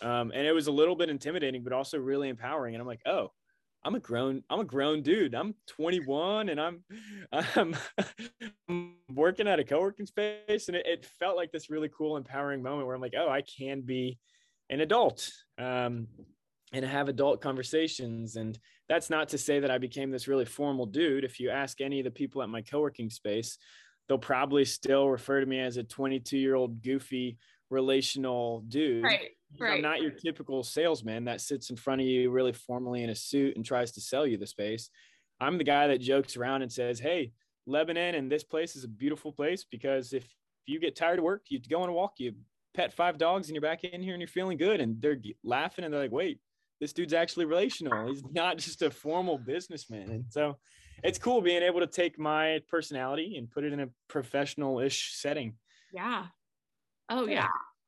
[0.01, 2.75] Um, and it was a little bit intimidating but also really empowering.
[2.75, 3.31] And i'm like oh
[3.85, 5.35] i'm a grown i'm a grown dude.
[5.35, 6.83] I'm 21 and i'm
[7.31, 7.75] i'm,
[8.69, 10.67] I'm working at a co-working space.
[10.67, 13.41] And it, it felt like this really cool empowering moment where i'm like oh i
[13.41, 14.17] can be
[14.69, 16.07] an adult um,
[16.73, 18.35] and have adult conversations.
[18.35, 18.57] And
[18.89, 21.23] that's not to say that I became this really formal dude.
[21.23, 23.57] If you ask any of the people at my co-working space,
[24.07, 27.37] they'll probably still refer to me as a 22 year old goofy
[27.69, 29.03] relational dude.
[29.03, 29.31] Right.
[29.59, 29.75] Right.
[29.75, 33.15] I'm not your typical salesman that sits in front of you really formally in a
[33.15, 34.89] suit and tries to sell you the space.
[35.39, 37.33] I'm the guy that jokes around and says, Hey,
[37.67, 40.25] Lebanon and this place is a beautiful place because if
[40.65, 42.33] you get tired of work, you go on a walk, you
[42.73, 44.81] pet five dogs and you're back in here and you're feeling good.
[44.81, 46.39] And they're laughing and they're like, wait,
[46.81, 48.07] this dude's actually relational.
[48.07, 50.09] He's not just a formal businessman.
[50.09, 50.57] And so
[51.03, 55.13] it's cool being able to take my personality and put it in a professional ish
[55.15, 55.57] setting.
[55.93, 56.27] Yeah.
[57.09, 57.33] Oh Yeah.
[57.33, 57.47] yeah.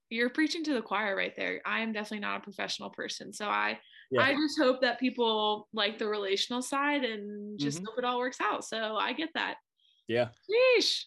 [0.09, 1.61] You're preaching to the choir right there.
[1.65, 3.33] I am definitely not a professional person.
[3.33, 3.79] So I
[4.11, 4.21] Yeah.
[4.23, 7.87] I just hope that people like the relational side and just Mhm.
[7.87, 8.63] hope it all works out.
[8.65, 9.57] So I get that.
[10.07, 10.29] Yeah.
[10.49, 11.05] Sheesh.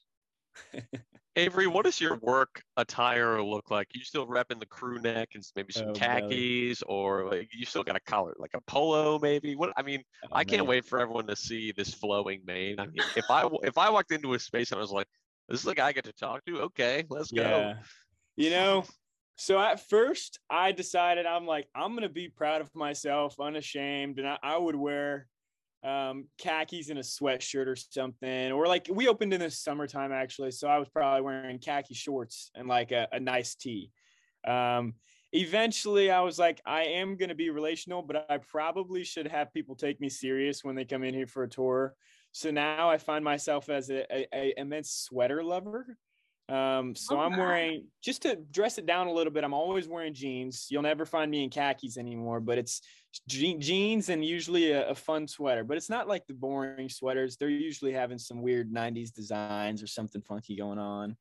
[1.38, 3.86] Avery, what does your work attire look like?
[3.94, 5.94] You still repping the crew neck and maybe some Oh, no.
[5.94, 9.54] khakis, or like you still got a collar, like a polo, maybe?
[9.54, 10.68] What I mean, Oh, I can't man.
[10.68, 12.80] wait for everyone to see this flowing mane.
[12.80, 15.06] I mean, if I if I walked into a space and I was like,
[15.48, 17.72] "This is the guy I get to talk to," okay, let's go.
[18.34, 18.84] You know,
[19.36, 24.26] so at first I decided I'm like, I'm gonna be proud of myself, unashamed, and
[24.26, 25.28] I, I would wear
[25.84, 28.52] um khakis and a sweatshirt or something.
[28.52, 32.50] Or like we opened in the summertime actually, so I was probably wearing khaki shorts
[32.54, 33.90] and like a, a nice tee.
[34.46, 34.94] Um
[35.32, 39.76] eventually I was like, I am gonna be relational, but I probably should have people
[39.76, 41.94] take me serious when they come in here for a tour.
[42.32, 45.96] so now I find myself as a, a, a immense sweater lover.
[46.48, 49.44] Um, so Love I'm wearing just to dress it down a little bit.
[49.44, 50.68] I'm always wearing jeans.
[50.70, 52.80] You'll never find me in khakis anymore, but it's
[53.28, 55.64] je- jeans and usually a, a fun sweater.
[55.64, 57.36] But it's not like the boring sweaters.
[57.36, 61.16] They're usually having some weird '90s designs or something funky going on.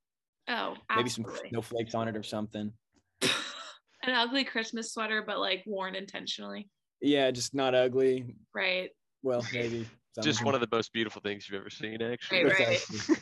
[0.49, 1.49] Oh, Maybe some absolutely.
[1.49, 2.71] snowflakes on it or something.
[3.21, 6.69] An ugly Christmas sweater, but like worn intentionally.
[7.01, 8.35] Yeah, just not ugly.
[8.53, 8.91] Right.
[9.23, 9.85] Well, maybe
[10.23, 12.45] Just one of the most beautiful things you've ever seen, actually.
[12.45, 12.79] Right,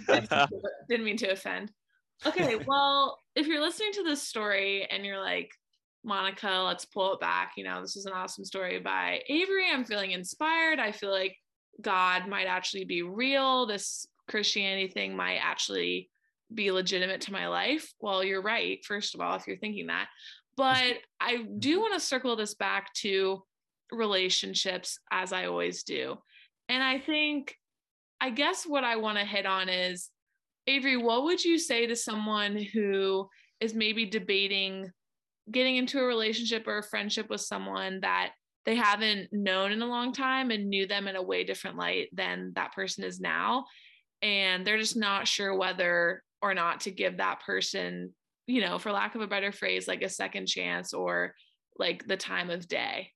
[0.08, 0.30] right.
[0.30, 0.50] right.
[0.90, 1.72] Didn't mean to offend.
[2.26, 5.50] Okay, well, if you're listening to this story and you're like,
[6.06, 7.54] Monica, let's pull it back.
[7.58, 9.66] You know, this is an awesome story by Avery.
[9.72, 10.80] I'm feeling inspired.
[10.80, 11.36] I feel like
[11.82, 13.66] God might actually be real.
[13.66, 16.10] This Christianity thing might actually
[16.54, 17.92] be legitimate to my life.
[18.00, 20.08] Well, you're right, first of all, if you're thinking that.
[20.56, 21.80] But I do mm-hmm.
[21.82, 23.44] want to circle this back to
[23.92, 26.18] relationships, as I always do.
[26.70, 27.56] And I think,
[28.22, 30.10] I guess what I want to hit on is
[30.68, 33.28] Avery, what would you say to someone who
[33.60, 34.92] is maybe debating
[35.52, 38.32] getting into a relationship or a friendship with someone that
[38.66, 42.10] they haven't known in a long time and knew them in a way different light
[42.14, 43.66] than that person is now?
[44.22, 48.14] And they're just not sure whether or not to give that person,
[48.48, 51.36] you know, for lack of a better phrase, like a second chance or
[51.78, 53.12] like the time of day.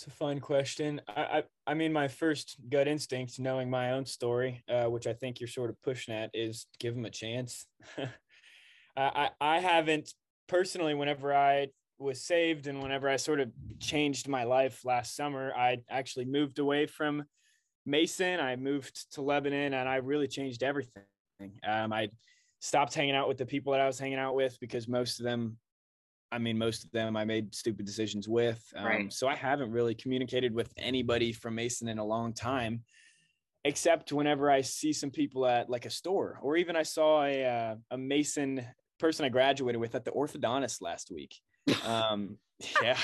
[0.00, 1.00] It's a fun question.
[1.08, 5.12] I, I, I mean, my first gut instinct, knowing my own story, uh, which I
[5.12, 7.66] think you're sort of pushing at, is give them a chance.
[9.00, 10.12] I, I, I haven't
[10.48, 10.94] personally.
[10.94, 15.78] Whenever I was saved and whenever I sort of changed my life last summer, I
[15.90, 17.24] actually moved away from
[17.86, 18.40] Mason.
[18.40, 21.04] I moved to Lebanon, and I really changed everything.
[21.66, 22.08] Um, I
[22.60, 25.24] stopped hanging out with the people that I was hanging out with because most of
[25.24, 25.56] them
[26.32, 28.62] I mean, most of them I made stupid decisions with.
[28.76, 29.12] Um, Right.
[29.12, 32.82] So I haven't really communicated with anybody from Mason in a long time,
[33.64, 37.44] except whenever I see some people at like a store, or even I saw a
[37.44, 38.64] uh, a Mason
[39.00, 41.36] person I graduated with at the orthodontist last week.
[41.84, 42.38] Um,
[42.82, 42.98] yeah,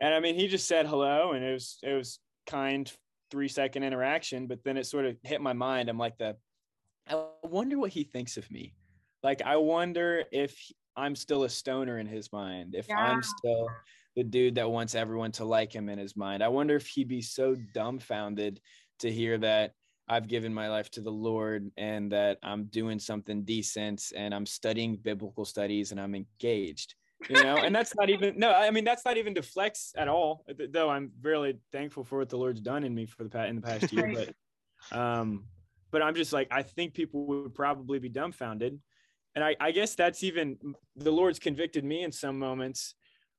[0.00, 2.90] and I mean, he just said hello, and it was it was kind
[3.30, 5.88] three second interaction, but then it sort of hit my mind.
[5.88, 6.36] I'm like the,
[7.08, 8.74] I wonder what he thinks of me.
[9.22, 10.56] Like, I wonder if
[10.96, 12.98] I'm still a stoner in his mind, if Yeah.
[12.98, 13.68] I'm still
[14.16, 16.42] the dude that wants everyone to like him in his mind.
[16.42, 18.60] I wonder if he'd be so dumbfounded
[19.00, 19.72] to hear that
[20.10, 24.44] I've given my life to the Lord and that I'm doing something decent and I'm
[24.44, 26.94] studying biblical studies and I'm engaged.
[27.28, 30.08] You know, and that's not even no, I mean that's not even to flex at
[30.08, 30.44] all.
[30.70, 33.56] Though I'm really thankful for what the Lord's done in me for the past in
[33.56, 34.12] the past year.
[34.90, 35.44] But um,
[35.90, 38.80] but I'm just like I think people would probably be dumbfounded
[39.34, 40.56] and I, I guess that's even
[40.96, 42.94] the Lord's convicted me in some moments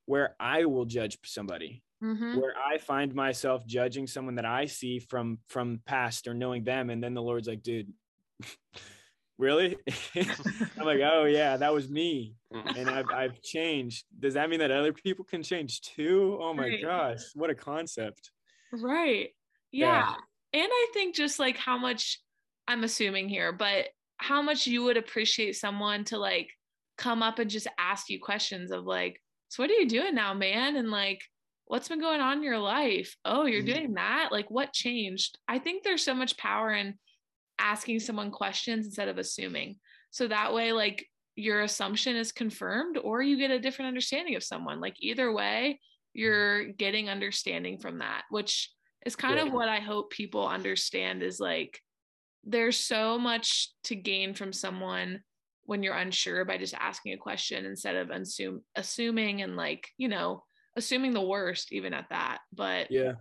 [0.05, 2.41] where I will judge somebody, Mhm.
[2.41, 6.89] where I find myself judging someone that I see from from past or knowing them,
[6.89, 7.93] and then the Lord's like, dude,
[9.37, 9.77] really?
[10.15, 12.37] I'm like, oh yeah, that was me,
[12.75, 14.05] and I've I've changed.
[14.19, 16.37] Does that mean that other people can change too?
[16.41, 16.81] Oh my Right.
[16.81, 18.31] gosh, what a concept!
[18.71, 19.31] Right.
[19.71, 20.01] Yeah.
[20.01, 20.15] Yeah.
[20.53, 22.19] And I think just like how much
[22.67, 26.49] I'm assuming here, but how much you would appreciate someone to like
[26.97, 30.33] come up and just ask you questions of like, so what are you doing now,
[30.33, 30.75] man?
[30.75, 31.21] And like,
[31.71, 33.15] what's been going on in your life?
[33.23, 33.73] Oh, you're Mhm.
[33.73, 34.27] doing that?
[34.29, 35.39] Like, what changed?
[35.47, 36.99] I think there's so much power in
[37.57, 39.79] asking someone questions instead of assuming.
[40.10, 44.43] So that way, like, your assumption is confirmed or you get a different understanding of
[44.43, 44.81] someone.
[44.81, 45.79] Like, either way,
[46.12, 48.69] you're getting understanding from that, which
[49.05, 51.79] is kind of what I hope people understand is like
[52.43, 55.21] there's so much to gain from someone
[55.63, 60.10] when you're unsure by just asking a question instead of assume assuming and like, you
[60.10, 60.43] know,
[60.75, 62.39] assuming the worst even at that.
[62.53, 63.13] But Yeah.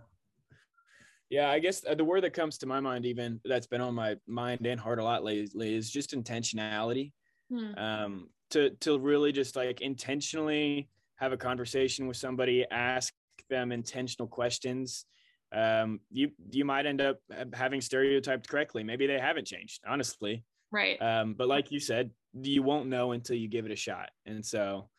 [1.29, 3.93] Yeah, I guess uh, the word that comes to my mind, even that's been on
[3.93, 7.13] my mind and heart a lot lately, is just intentionality.
[7.49, 13.13] hmm, um, to to really just like intentionally have a conversation with somebody, ask
[13.49, 15.05] them intentional questions.
[15.53, 17.19] Um, you you might end up
[17.53, 18.83] having stereotyped correctly.
[18.83, 20.45] Maybe they haven't changed, honestly.
[20.71, 21.01] right.
[21.01, 24.11] Um, but like you said, you won't know until you give it a shot.
[24.25, 24.89] And so,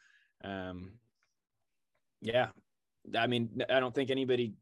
[0.45, 0.99] um,
[2.23, 2.49] yeah,
[3.17, 4.55] I mean, I don't think anybody.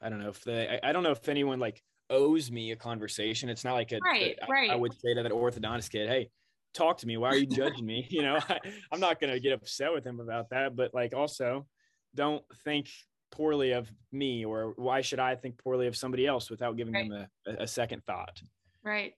[0.00, 0.80] I don't know if they.
[0.82, 3.48] I, I don't know if anyone like owes me a conversation.
[3.48, 3.98] It's not like a.
[4.02, 4.70] Right, I- right.
[4.70, 6.30] I would say to that orthodontist kid, "Hey,
[6.72, 7.16] talk to me.
[7.16, 8.06] Why are you judging me?
[8.10, 8.58] You know, I,
[8.92, 10.76] I'm not gonna get upset with him about that.
[10.76, 11.66] But like, also,
[12.14, 12.88] don't think
[13.32, 17.26] poorly of me, or why should I think poorly of somebody else without giving them
[17.46, 18.40] a, a second thought?
[18.84, 19.14] Right.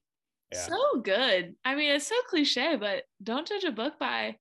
[0.53, 0.66] Yeah.
[0.66, 1.55] So good.
[1.64, 4.36] I mean, it's so cliche, but don't judge a book by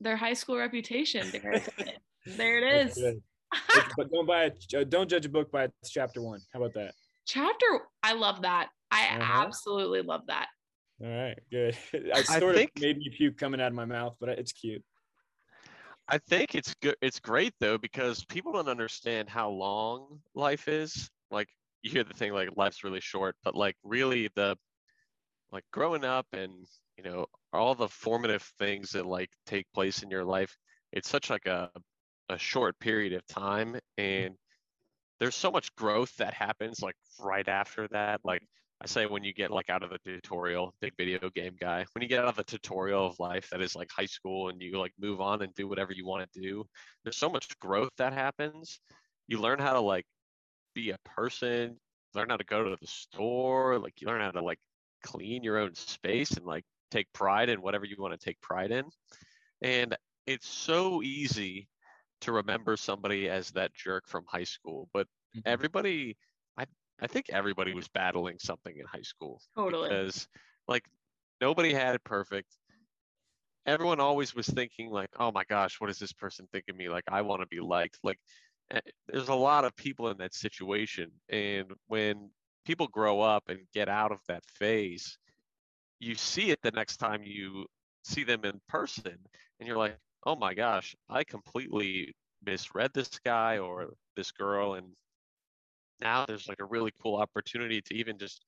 [0.00, 1.30] their high school reputation.
[2.26, 3.02] There, there it That's is.
[3.02, 3.22] good.
[3.96, 4.64] but don't buy it.
[4.76, 6.40] Uh, don't judge a book by its chapter one.
[6.52, 6.94] How about that?
[7.26, 7.66] Chapter,
[8.02, 8.68] I love that.
[8.90, 9.42] I Uh-huh.
[9.46, 10.48] absolutely love that.
[11.02, 11.76] All right, good.
[12.14, 14.52] I I sort think- of made me puke coming out of my mouth, but it's
[14.52, 14.82] cute.
[16.08, 16.96] I think it's good.
[17.00, 21.08] It's great though because people don't understand how long life is.
[21.30, 21.48] Like
[21.82, 24.56] you hear the thing like life's really short, but like really the
[25.50, 26.52] like growing up and
[26.98, 30.54] you know all the formative things that like take place in your life.
[30.92, 31.70] It's such like a
[32.28, 34.02] a short period of time, mm-hmm.
[34.02, 34.34] and
[35.20, 38.20] there's so much growth that happens like right after that.
[38.24, 38.42] Like
[38.82, 42.02] I say when you get like out of the tutorial, big video game guy, when
[42.02, 44.78] you get out of the tutorial of life that is like high school and you
[44.78, 46.64] like move on and do whatever you want to do,
[47.04, 48.80] there's so much growth that happens.
[49.28, 50.04] You learn how to like
[50.74, 51.76] be a person,
[52.14, 54.58] learn how to go to the store, like you learn how to like
[55.02, 58.72] clean your own space and like take pride in whatever you want to take pride
[58.72, 58.84] in.
[59.62, 59.96] And
[60.26, 61.68] it's so easy
[62.24, 65.44] to remember somebody as that jerk from high school, but Mhm.
[65.44, 66.18] everybody
[66.56, 66.66] I
[67.00, 69.88] I think everybody was battling something in high school Totally.
[69.88, 70.28] because
[70.68, 70.88] like
[71.40, 72.58] nobody had it perfect.
[73.66, 76.88] Everyone always was thinking like, "Oh my gosh, what is this person thinking of me?
[76.88, 78.20] Like I want to be liked." Like
[78.70, 82.32] eh, there's a lot of people in that situation and when
[82.64, 85.18] people grow up and get out of that phase,
[86.00, 87.66] you see it the next time you
[88.04, 89.26] see them in person
[89.58, 94.96] and you're like, "Oh my gosh, I completely misread this guy or this girl and
[96.00, 98.44] now there's like a really cool opportunity to even just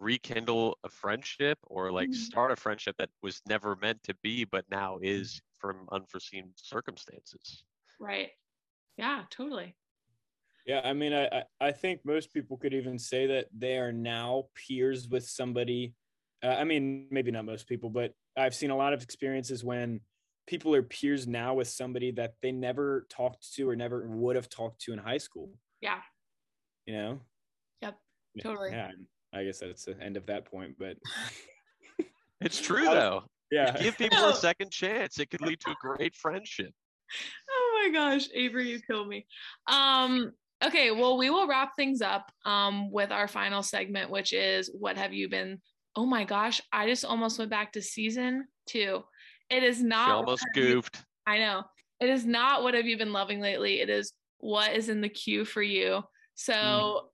[0.00, 2.14] rekindle a friendship or like Mhm.
[2.14, 7.64] start a friendship that was never meant to be but now is from unforeseen circumstances
[7.98, 8.30] Right.
[8.96, 9.76] Yeah, totally.
[10.66, 13.92] Yeah, I mean, I, I I think most people could even say that they are
[13.92, 15.96] now peers with somebody.
[16.42, 20.02] Uh, I mean, maybe not most people, but I've seen a lot of experiences when
[20.48, 24.48] people are peers now with somebody that they never talked to or never would have
[24.48, 25.50] talked to in high school.
[25.82, 26.00] Yeah.
[26.86, 27.20] You know?
[27.82, 27.96] Yep,
[28.42, 28.70] totally.
[28.70, 28.90] Yeah,
[29.32, 30.96] I guess that's the end of that point, but
[32.40, 33.76] it's true though yeah.
[33.78, 34.30] give people No.
[34.30, 36.72] a second chance it could lead to a great friendship
[37.50, 39.24] Oh my gosh, Avery, you kill me.
[39.66, 40.32] Um,
[40.62, 44.96] okay, well, we will wrap things up um with our final segment, which is what
[44.96, 45.60] have you been?
[45.94, 49.04] Oh my gosh, I just almost went back to season two.
[49.50, 51.64] It is not what almost you- goofed I know.
[52.00, 53.80] It is not what have you been loving lately.
[53.80, 56.02] It is what is in the queue for you.
[56.34, 57.08] So Mm.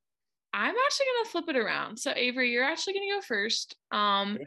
[0.52, 1.96] I'm actually gonna flip it around.
[1.98, 3.76] So Avery, you're actually gonna go first.
[3.90, 4.46] Um Okay.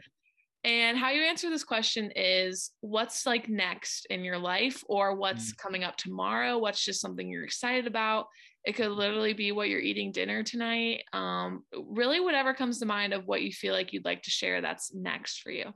[0.64, 5.52] and how you answer this question is what's like next in your life or what's
[5.52, 5.56] Mm.
[5.58, 6.56] coming up tomorrow?
[6.58, 8.28] What's just something you're excited about?
[8.64, 11.04] It could literally be what you're eating dinner tonight.
[11.12, 14.60] Um, really whatever comes to mind of what you feel like you'd like to share
[14.60, 15.72] that's next for you.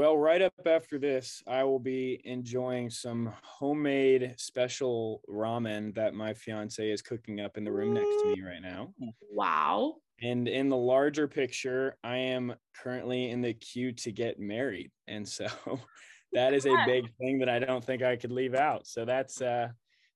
[0.00, 6.32] Well, right up after this, I will be enjoying some homemade special ramen that my
[6.32, 8.94] fiance is cooking up in the room next to me right now.
[9.30, 9.96] Wow.
[10.22, 14.90] And in the larger picture, I am currently in the queue to get married.
[15.06, 15.48] And so
[16.32, 18.86] that is a big thing that I don't think I could leave out.
[18.86, 19.68] So that's uh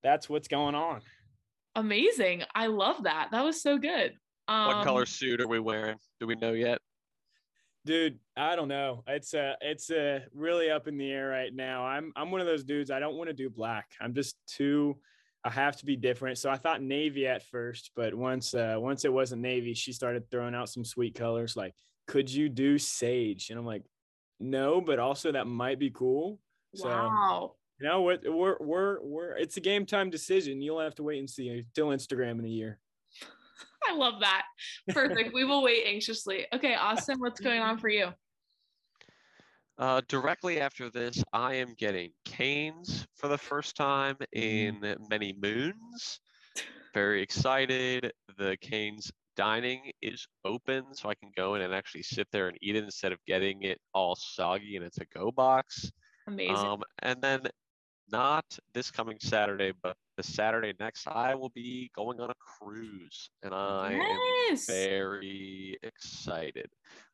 [0.03, 1.03] that's what's going on.
[1.75, 2.45] Amazing.
[2.55, 3.29] I love that.
[3.33, 4.15] That was so good.
[4.49, 6.79] Um, what color suit are we wearing do we know yet
[7.87, 9.05] Dude, I don't know.
[9.07, 11.85] It's uh it's uh really up in the air right now.
[11.85, 12.91] I'm I'm one of those dudes.
[12.91, 13.93] I don't want to do black.
[14.01, 14.97] I'm just too
[15.45, 16.39] I have to be different.
[16.39, 20.31] So I thought navy at first, but once uh once it wasn't navy, she started
[20.31, 21.75] throwing out some sweet colors like,
[22.07, 23.83] "Could you do sage?" And I'm like,
[24.41, 26.41] "No, but also that might be cool."
[26.75, 27.55] So, wow.
[27.79, 30.63] you know what we're we're we're it's a game time decision.
[30.63, 32.79] You'll have to wait and see until Instagram in a year.
[33.89, 34.43] I love that.
[34.89, 35.35] Perfect.
[35.35, 36.47] we will wait anxiously.
[36.53, 38.09] Okay, Austin, what's going on for you?
[39.77, 46.21] Uh, directly after this, I am getting Cane's for the first time in many moons.
[46.93, 48.13] Very excited.
[48.39, 52.57] The Cane's dining is open, so I can go in and actually sit there and
[52.63, 55.91] eat it instead of getting it all soggy and it's a to-go box.
[56.29, 56.57] Amazing.
[56.57, 57.41] Um, and then
[58.11, 63.31] not this coming Saturday, but the Saturday next, I will be going on a cruise,
[63.43, 66.69] and I am very excited.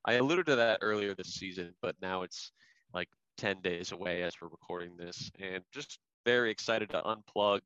[0.04, 2.52] I alluded to that earlier this season, but now it's
[2.92, 7.60] like 10 days away as we're recording this, and just very excited to unplug,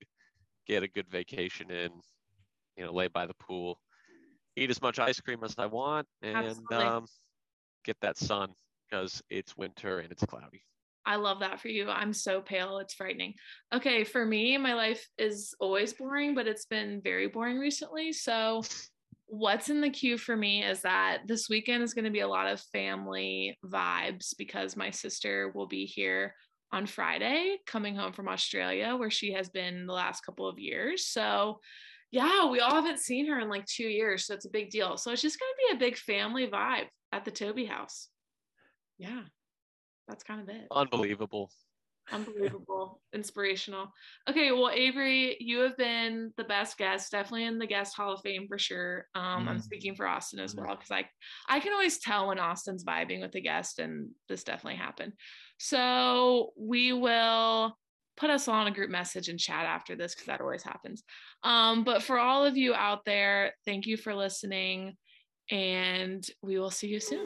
[0.67, 1.91] get a good vacation in,
[2.77, 3.81] you know, lay by the pool,
[4.57, 7.07] eat as much ice cream as I want, and um,
[7.85, 8.51] get that sun
[8.89, 10.63] because it's winter and it's cloudy.
[11.07, 11.89] I love that for you.
[11.91, 12.79] I'm so pale.
[12.79, 13.35] It's frightening.
[13.73, 18.13] Okay, for me, my life is always boring, but it's been very boring recently.
[18.13, 18.63] So,
[19.27, 22.29] what's in the queue for me is that this weekend is going to be a
[22.29, 26.35] lot of family vibes because my sister will be here
[26.73, 31.07] on Friday, coming home from Australia, where she has been the last couple of years.
[31.07, 31.61] So,
[32.11, 34.27] yeah, we all haven't seen her in like two years.
[34.27, 34.97] So it's a big deal.
[34.97, 38.09] So it's just going to be a big family vibe at the Toby house.
[38.99, 39.23] Yeah,
[40.09, 40.67] that's kind of it.
[40.71, 41.51] Unbelievable.
[42.13, 43.93] Unbelievable, inspirational.
[44.29, 48.21] Okay, well, Avery, you have been the best guest, definitely in the guest Hall of
[48.21, 49.07] Fame for sure.
[49.15, 49.49] Um, mm.
[49.49, 51.09] I'm speaking for Austin as well because I
[51.49, 55.13] I can always tell when Austin's vibing with a guest, and this definitely happened.
[55.59, 57.77] So we will
[58.17, 61.03] put us all on a group message and chat after this because that always happens.
[61.43, 64.97] Um, but for all of you out there, thank you for listening,
[65.51, 67.25] and we will see you soon.